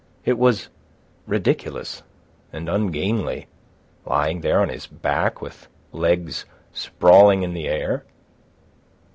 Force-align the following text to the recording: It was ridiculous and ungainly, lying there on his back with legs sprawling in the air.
It 0.25 0.39
was 0.39 0.69
ridiculous 1.27 2.01
and 2.51 2.67
ungainly, 2.67 3.45
lying 4.03 4.41
there 4.41 4.59
on 4.59 4.69
his 4.69 4.87
back 4.87 5.43
with 5.43 5.67
legs 5.91 6.43
sprawling 6.73 7.43
in 7.43 7.53
the 7.53 7.67
air. 7.67 8.03